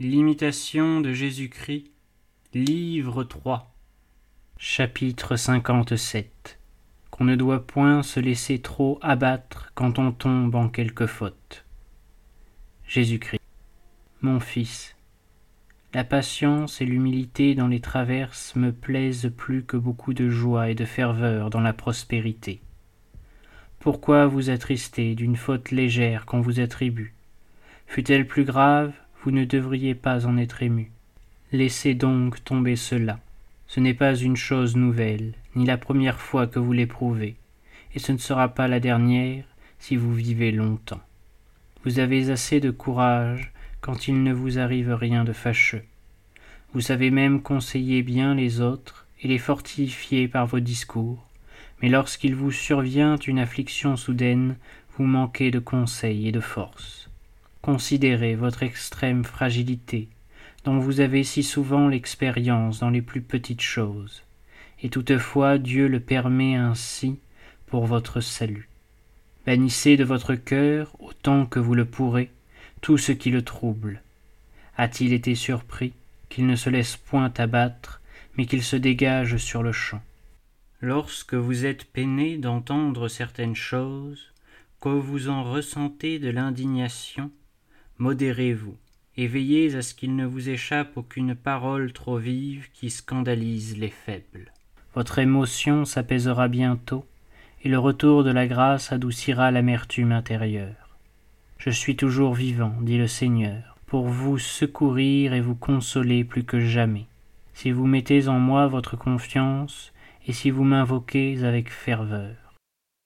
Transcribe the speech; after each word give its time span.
L'imitation 0.00 1.00
de 1.00 1.12
Jésus-Christ, 1.12 1.90
livre 2.54 3.24
3, 3.24 3.74
chapitre 4.56 5.34
57 5.34 6.60
Qu'on 7.10 7.24
ne 7.24 7.34
doit 7.34 7.66
point 7.66 8.04
se 8.04 8.20
laisser 8.20 8.60
trop 8.60 9.00
abattre 9.02 9.72
quand 9.74 9.98
on 9.98 10.12
tombe 10.12 10.54
en 10.54 10.68
quelque 10.68 11.08
faute. 11.08 11.64
Jésus-Christ, 12.86 13.40
mon 14.22 14.38
fils, 14.38 14.94
la 15.92 16.04
patience 16.04 16.80
et 16.80 16.86
l'humilité 16.86 17.56
dans 17.56 17.66
les 17.66 17.80
traverses 17.80 18.54
me 18.54 18.70
plaisent 18.70 19.32
plus 19.36 19.64
que 19.64 19.76
beaucoup 19.76 20.14
de 20.14 20.30
joie 20.30 20.70
et 20.70 20.76
de 20.76 20.84
ferveur 20.84 21.50
dans 21.50 21.60
la 21.60 21.72
prospérité. 21.72 22.60
Pourquoi 23.80 24.28
vous 24.28 24.48
attrister 24.48 25.16
d'une 25.16 25.34
faute 25.34 25.72
légère 25.72 26.24
qu'on 26.24 26.40
vous 26.40 26.60
attribue 26.60 27.16
Fût-elle 27.88 28.28
plus 28.28 28.44
grave, 28.44 28.92
vous 29.22 29.30
ne 29.30 29.44
devriez 29.44 29.94
pas 29.94 30.26
en 30.26 30.36
être 30.36 30.62
ému. 30.62 30.90
Laissez 31.52 31.94
donc 31.94 32.44
tomber 32.44 32.76
cela. 32.76 33.20
Ce 33.66 33.80
n'est 33.80 33.94
pas 33.94 34.14
une 34.14 34.36
chose 34.36 34.76
nouvelle, 34.76 35.34
ni 35.54 35.66
la 35.66 35.76
première 35.76 36.20
fois 36.20 36.46
que 36.46 36.58
vous 36.58 36.72
l'éprouvez, 36.72 37.36
et 37.94 37.98
ce 37.98 38.12
ne 38.12 38.18
sera 38.18 38.48
pas 38.48 38.68
la 38.68 38.80
dernière 38.80 39.44
si 39.78 39.96
vous 39.96 40.14
vivez 40.14 40.52
longtemps. 40.52 41.00
Vous 41.84 41.98
avez 41.98 42.30
assez 42.30 42.60
de 42.60 42.70
courage 42.70 43.52
quand 43.80 44.08
il 44.08 44.22
ne 44.22 44.32
vous 44.32 44.58
arrive 44.58 44.92
rien 44.92 45.24
de 45.24 45.32
fâcheux. 45.32 45.84
Vous 46.74 46.80
savez 46.80 47.10
même 47.10 47.40
conseiller 47.40 48.02
bien 48.02 48.34
les 48.34 48.60
autres 48.60 49.06
et 49.22 49.28
les 49.28 49.38
fortifier 49.38 50.28
par 50.28 50.46
vos 50.46 50.60
discours, 50.60 51.26
mais 51.80 51.88
lorsqu'il 51.88 52.34
vous 52.34 52.52
survient 52.52 53.16
une 53.16 53.38
affliction 53.38 53.96
soudaine, 53.96 54.56
vous 54.96 55.04
manquez 55.04 55.50
de 55.50 55.60
conseil 55.60 56.28
et 56.28 56.32
de 56.32 56.40
force. 56.40 57.07
Considérez 57.62 58.34
votre 58.34 58.62
extrême 58.62 59.24
fragilité, 59.24 60.08
dont 60.64 60.78
vous 60.78 61.00
avez 61.00 61.24
si 61.24 61.42
souvent 61.42 61.88
l'expérience 61.88 62.80
dans 62.80 62.90
les 62.90 63.02
plus 63.02 63.20
petites 63.20 63.60
choses, 63.60 64.22
et 64.82 64.90
toutefois 64.90 65.58
Dieu 65.58 65.88
le 65.88 66.00
permet 66.00 66.54
ainsi 66.54 67.18
pour 67.66 67.86
votre 67.86 68.20
salut. 68.20 68.68
Bannissez 69.46 69.96
de 69.96 70.04
votre 70.04 70.34
cœur, 70.34 70.94
autant 71.00 71.46
que 71.46 71.58
vous 71.58 71.74
le 71.74 71.84
pourrez, 71.84 72.30
tout 72.80 72.98
ce 72.98 73.12
qui 73.12 73.30
le 73.30 73.42
trouble. 73.42 74.02
A-t-il 74.76 75.12
été 75.12 75.34
surpris 75.34 75.92
qu'il 76.28 76.46
ne 76.46 76.56
se 76.56 76.70
laisse 76.70 76.96
point 76.96 77.32
abattre, 77.38 78.00
mais 78.36 78.46
qu'il 78.46 78.62
se 78.62 78.76
dégage 78.76 79.36
sur 79.38 79.62
le 79.62 79.72
champ? 79.72 80.00
Lorsque 80.80 81.34
vous 81.34 81.66
êtes 81.66 81.84
peiné 81.84 82.38
d'entendre 82.38 83.08
certaines 83.08 83.56
choses, 83.56 84.32
que 84.80 84.88
vous 84.90 85.28
en 85.28 85.42
ressentez 85.42 86.20
de 86.20 86.30
l'indignation, 86.30 87.32
modérez-vous, 87.98 88.76
et 89.16 89.26
veillez 89.26 89.74
à 89.74 89.82
ce 89.82 89.94
qu'il 89.94 90.14
ne 90.14 90.24
vous 90.24 90.48
échappe 90.48 90.96
aucune 90.96 91.34
parole 91.34 91.92
trop 91.92 92.18
vive 92.18 92.68
qui 92.72 92.90
scandalise 92.90 93.76
les 93.76 93.90
faibles. 93.90 94.52
Votre 94.94 95.18
émotion 95.18 95.84
s'apaisera 95.84 96.48
bientôt, 96.48 97.04
et 97.64 97.68
le 97.68 97.78
retour 97.78 98.24
de 98.24 98.30
la 98.30 98.46
grâce 98.46 98.92
adoucira 98.92 99.50
l'amertume 99.50 100.12
intérieure. 100.12 100.96
Je 101.58 101.70
suis 101.70 101.96
toujours 101.96 102.34
vivant, 102.34 102.74
dit 102.82 102.98
le 102.98 103.08
Seigneur, 103.08 103.76
pour 103.86 104.06
vous 104.06 104.38
secourir 104.38 105.34
et 105.34 105.40
vous 105.40 105.56
consoler 105.56 106.22
plus 106.22 106.44
que 106.44 106.60
jamais. 106.60 107.06
Si 107.54 107.72
vous 107.72 107.86
mettez 107.86 108.28
en 108.28 108.38
moi 108.38 108.68
votre 108.68 108.96
confiance, 108.96 109.92
et 110.28 110.32
si 110.32 110.50
vous 110.50 110.62
m'invoquez 110.62 111.42
avec 111.42 111.72
ferveur. 111.72 112.36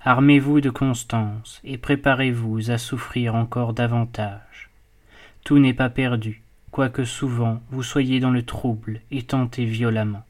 Armez-vous 0.00 0.60
de 0.60 0.68
constance, 0.68 1.62
et 1.64 1.78
préparez-vous 1.78 2.70
à 2.70 2.76
souffrir 2.76 3.34
encore 3.34 3.72
davantage. 3.72 4.68
Tout 5.44 5.58
n'est 5.58 5.74
pas 5.74 5.90
perdu, 5.90 6.42
quoique 6.70 7.04
souvent 7.04 7.60
vous 7.70 7.82
soyez 7.82 8.18
dans 8.18 8.30
le 8.30 8.42
trouble 8.42 9.02
et 9.10 9.22
tenté 9.22 9.66
violemment. 9.66 10.24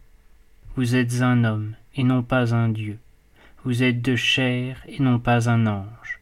Vous 0.75 0.97
êtes 0.97 1.23
un 1.23 1.45
homme, 1.45 1.77
et 1.95 2.03
non 2.03 2.25
pas 2.25 2.53
un 2.53 2.69
Dieu. 2.69 2.99
Vous 3.65 3.85
êtes 3.85 4.03
de 4.03 4.17
chair, 4.17 4.83
et 4.89 5.01
non 5.01 5.21
pas 5.21 5.49
un 5.49 5.69
ange. 5.69 6.21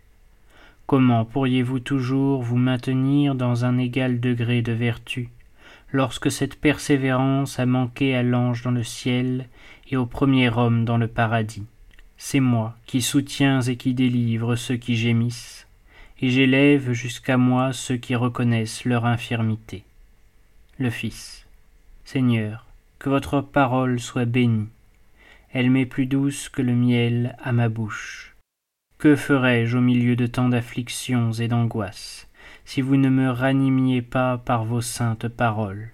Comment 0.86 1.24
pourriez-vous 1.24 1.80
toujours 1.80 2.42
vous 2.42 2.58
maintenir 2.58 3.34
dans 3.34 3.64
un 3.64 3.78
égal 3.78 4.20
degré 4.20 4.60
de 4.60 4.72
vertu, 4.72 5.30
lorsque 5.90 6.30
cette 6.30 6.60
persévérance 6.60 7.58
a 7.58 7.64
manqué 7.64 8.14
à 8.14 8.22
l'ange 8.22 8.62
dans 8.62 8.72
le 8.72 8.84
ciel 8.84 9.48
et 9.90 9.96
au 9.96 10.04
premier 10.04 10.50
homme 10.50 10.84
dans 10.84 10.98
le 10.98 11.08
paradis? 11.08 11.64
C'est 12.18 12.40
moi 12.40 12.76
qui 12.84 13.00
soutiens 13.00 13.62
et 13.62 13.76
qui 13.76 13.94
délivre 13.94 14.54
ceux 14.54 14.76
qui 14.76 14.96
gémissent, 14.96 15.66
et 16.22 16.30
j'élève 16.30 16.92
jusqu'à 16.92 17.36
moi 17.36 17.72
ceux 17.72 17.96
qui 17.96 18.14
reconnaissent 18.14 18.84
leur 18.84 19.04
infirmité. 19.04 19.82
Le 20.78 20.88
Fils. 20.88 21.46
Seigneur, 22.04 22.64
que 23.00 23.08
votre 23.08 23.40
parole 23.40 23.98
soit 23.98 24.24
bénie. 24.24 24.68
Elle 25.52 25.70
m'est 25.70 25.84
plus 25.86 26.06
douce 26.06 26.48
que 26.48 26.62
le 26.62 26.74
miel 26.74 27.36
à 27.42 27.50
ma 27.50 27.68
bouche. 27.68 28.36
Que 28.98 29.16
ferais-je 29.16 29.76
au 29.76 29.80
milieu 29.80 30.14
de 30.14 30.26
tant 30.26 30.48
d'afflictions 30.48 31.32
et 31.32 31.48
d'angoisses, 31.48 32.28
si 32.64 32.80
vous 32.80 32.96
ne 32.96 33.08
me 33.08 33.28
ranimiez 33.28 34.00
pas 34.00 34.38
par 34.38 34.64
vos 34.64 34.80
saintes 34.80 35.26
paroles? 35.26 35.90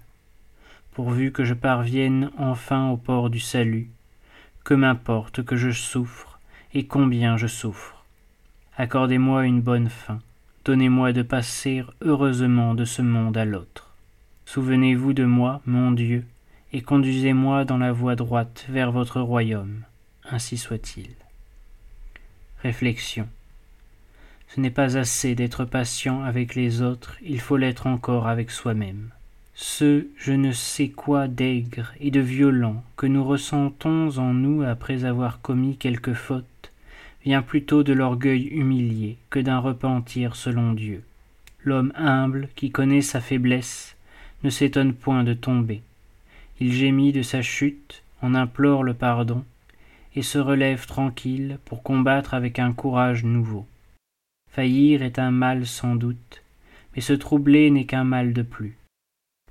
Pourvu 0.92 1.32
que 1.32 1.44
je 1.44 1.54
parvienne 1.54 2.30
enfin 2.36 2.90
au 2.90 2.98
port 2.98 3.30
du 3.30 3.40
salut, 3.40 3.88
que 4.62 4.74
m'importe 4.74 5.42
que 5.42 5.56
je 5.56 5.70
souffre 5.70 6.38
et 6.74 6.86
combien 6.86 7.38
je 7.38 7.46
souffre 7.46 7.97
accordez-moi 8.78 9.44
une 9.44 9.60
bonne 9.60 9.88
fin, 9.88 10.20
donnez-moi 10.64 11.12
de 11.12 11.22
passer 11.22 11.82
heureusement 12.00 12.74
de 12.74 12.84
ce 12.84 13.02
monde 13.02 13.36
à 13.36 13.44
l'autre. 13.44 13.92
Souvenez-vous 14.46 15.12
de 15.12 15.24
moi, 15.24 15.60
mon 15.66 15.90
Dieu, 15.90 16.24
et 16.72 16.80
conduisez-moi 16.80 17.64
dans 17.64 17.76
la 17.76 17.90
voie 17.90 18.14
droite 18.14 18.66
vers 18.68 18.92
votre 18.92 19.20
royaume. 19.20 19.82
Ainsi 20.30 20.56
soit-il. 20.56 21.10
Réflexion. 22.62 23.26
Ce 24.46 24.60
n'est 24.60 24.70
pas 24.70 24.96
assez 24.96 25.34
d'être 25.34 25.64
patient 25.64 26.22
avec 26.22 26.54
les 26.54 26.80
autres, 26.80 27.16
il 27.20 27.40
faut 27.40 27.56
l'être 27.56 27.88
encore 27.88 28.28
avec 28.28 28.50
soi-même. 28.52 29.10
Ce 29.54 30.06
je 30.16 30.32
ne 30.32 30.52
sais 30.52 30.88
quoi 30.88 31.26
d'aigre 31.26 31.92
et 31.98 32.12
de 32.12 32.20
violent 32.20 32.84
que 32.96 33.06
nous 33.06 33.24
ressentons 33.24 34.18
en 34.18 34.32
nous 34.32 34.62
après 34.62 35.04
avoir 35.04 35.40
commis 35.40 35.76
quelque 35.76 36.14
faute 36.14 36.44
vient 37.28 37.42
plutôt 37.42 37.82
de 37.82 37.92
l'orgueil 37.92 38.46
humilié 38.46 39.18
que 39.28 39.38
d'un 39.38 39.58
repentir 39.58 40.34
selon 40.34 40.72
Dieu. 40.72 41.02
L'homme 41.62 41.92
humble, 41.94 42.48
qui 42.56 42.70
connaît 42.70 43.02
sa 43.02 43.20
faiblesse, 43.20 43.96
ne 44.44 44.48
s'étonne 44.48 44.94
point 44.94 45.24
de 45.24 45.34
tomber. 45.34 45.82
Il 46.58 46.72
gémit 46.72 47.12
de 47.12 47.20
sa 47.20 47.42
chute, 47.42 48.02
en 48.22 48.34
implore 48.34 48.82
le 48.82 48.94
pardon, 48.94 49.44
et 50.14 50.22
se 50.22 50.38
relève 50.38 50.86
tranquille 50.86 51.58
pour 51.66 51.82
combattre 51.82 52.32
avec 52.32 52.58
un 52.58 52.72
courage 52.72 53.24
nouveau. 53.24 53.66
Faillir 54.50 55.02
est 55.02 55.18
un 55.18 55.30
mal 55.30 55.66
sans 55.66 55.96
doute, 55.96 56.42
mais 56.94 57.02
se 57.02 57.12
troubler 57.12 57.70
n'est 57.70 57.84
qu'un 57.84 58.04
mal 58.04 58.32
de 58.32 58.40
plus. 58.40 58.78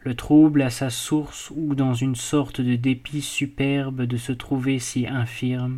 Le 0.02 0.16
trouble 0.16 0.64
a 0.64 0.72
sa 0.72 0.90
source 0.90 1.52
ou 1.56 1.76
dans 1.76 1.94
une 1.94 2.16
sorte 2.16 2.59
de 2.59 2.76
dépit 2.76 3.22
superbe 3.22 4.02
de 4.02 4.18
se 4.18 4.32
trouver 4.32 4.80
si 4.80 5.06
infirme, 5.06 5.78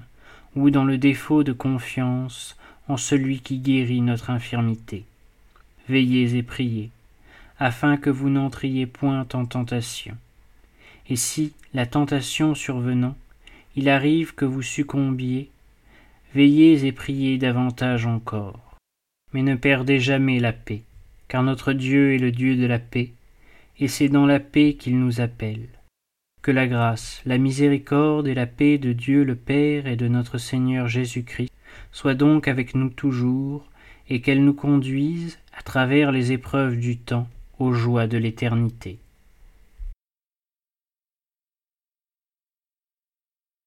ou 0.56 0.70
dans 0.70 0.86
le 0.86 0.98
défaut 0.98 1.44
de 1.44 1.54
confiance 1.54 2.58
en 2.88 2.98
celui 2.98 3.40
qui 3.40 3.60
guérit 3.60 4.02
notre 4.02 4.30
infirmité. 4.30 5.06
Veillez 5.88 6.36
et 6.36 6.44
priez, 6.44 6.90
afin 7.60 7.98
que 7.98 8.10
vous 8.10 8.30
n'entriez 8.30 8.86
point 8.86 9.26
en 9.34 9.46
tentation. 9.46 10.16
Et 11.08 11.16
si, 11.16 11.54
la 11.74 11.86
tentation 11.86 12.56
survenant, 12.56 13.16
il 13.76 13.90
arrive 13.90 14.36
que 14.36 14.46
vous 14.46 14.62
succombiez, 14.62 15.50
veillez 16.34 16.86
et 16.86 16.92
priez 16.92 17.38
davantage 17.38 18.06
encore. 18.06 18.60
Mais 19.34 19.42
ne 19.42 19.56
perdez 19.56 20.00
jamais 20.00 20.40
la 20.40 20.54
paix, 20.54 20.82
car 21.28 21.44
notre 21.44 21.74
Dieu 21.74 22.16
est 22.16 22.20
le 22.20 22.32
Dieu 22.32 22.56
de 22.56 22.66
la 22.66 22.80
paix, 22.80 23.12
et 23.80 23.88
c'est 23.88 24.10
dans 24.10 24.26
la 24.26 24.40
paix 24.40 24.74
qu'il 24.74 25.00
nous 25.00 25.22
appelle. 25.22 25.68
Que 26.42 26.52
la 26.52 26.68
grâce, 26.68 27.22
la 27.26 27.38
miséricorde 27.38 28.28
et 28.28 28.34
la 28.34 28.48
paix 28.48 28.78
de 28.78 28.94
Dieu 28.94 29.26
le 29.26 29.36
Père 29.36 29.88
et 29.88 29.98
de 29.98 30.08
notre 30.08 30.38
Seigneur 30.38 30.88
Jésus-Christ 30.88 31.52
soient 31.92 32.14
donc 32.14 32.48
avec 32.48 32.76
nous 32.76 32.90
toujours, 32.90 33.70
et 34.08 34.22
qu'elle 34.22 34.44
nous 34.44 34.54
conduise, 34.54 35.38
à 35.58 35.62
travers 35.62 36.14
les 36.14 36.32
épreuves 36.32 36.78
du 36.78 36.98
temps, 36.98 37.28
aux 37.60 37.74
joies 37.74 38.08
de 38.08 38.18
l'éternité. 38.18 39.00